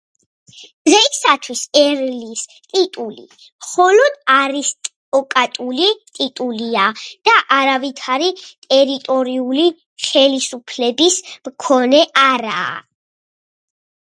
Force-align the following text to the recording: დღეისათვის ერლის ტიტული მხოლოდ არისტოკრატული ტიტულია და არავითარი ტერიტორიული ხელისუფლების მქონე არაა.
დღეისათვის 0.87 1.59
ერლის 1.79 2.45
ტიტული 2.53 3.25
მხოლოდ 3.65 4.15
არისტოკრატული 4.35 5.91
ტიტულია 6.19 6.85
და 7.29 7.35
არავითარი 7.61 8.31
ტერიტორიული 8.67 9.67
ხელისუფლების 10.07 11.19
მქონე 11.51 12.01
არაა. 12.29 12.69